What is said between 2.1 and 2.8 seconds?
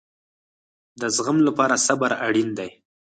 اړین دی